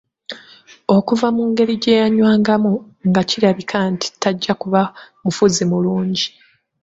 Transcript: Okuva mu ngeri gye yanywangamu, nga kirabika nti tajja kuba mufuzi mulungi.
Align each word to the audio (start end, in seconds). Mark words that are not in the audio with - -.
Okuva 0.95 1.27
mu 1.35 1.43
ngeri 1.49 1.73
gye 1.81 1.93
yanywangamu, 2.01 2.73
nga 3.07 3.21
kirabika 3.29 3.77
nti 3.91 4.07
tajja 4.21 4.53
kuba 4.61 4.81
mufuzi 5.23 5.63
mulungi. 5.71 6.25